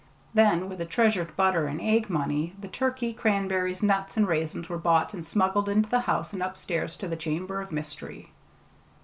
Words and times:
Then, 0.33 0.67
with 0.67 0.79
the 0.79 0.85
treasured 0.85 1.35
butter 1.35 1.67
and 1.67 1.79
egg 1.79 2.09
money 2.09 2.55
the 2.59 2.67
turkey, 2.67 3.13
cranberries, 3.13 3.83
nuts, 3.83 4.17
and 4.17 4.27
raisins 4.27 4.67
were 4.67 4.79
bought 4.79 5.13
and 5.13 5.27
smuggled 5.27 5.69
into 5.69 5.91
the 5.91 5.99
house 5.99 6.33
and 6.33 6.41
upstairs 6.41 6.95
to 6.95 7.07
the 7.07 7.15
chamber 7.15 7.61
of 7.61 7.71
mystery. 7.71 8.31